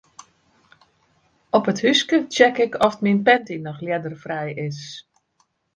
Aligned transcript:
Op 1.59 1.67
it 1.71 1.79
húske 1.83 2.17
check 2.35 2.55
ik 2.65 2.73
oft 2.87 2.99
myn 3.03 3.21
panty 3.27 3.55
noch 3.67 3.79
ljedderfrij 3.85 4.51
is. 4.67 4.79